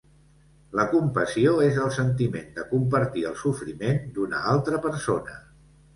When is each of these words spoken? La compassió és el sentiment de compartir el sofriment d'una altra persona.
La 0.79 0.85
compassió 0.93 1.51
és 1.65 1.77
el 1.83 1.93
sentiment 1.99 2.49
de 2.57 2.65
compartir 2.71 3.27
el 3.33 3.39
sofriment 3.45 4.03
d'una 4.17 4.41
altra 4.55 4.85
persona. 4.87 5.37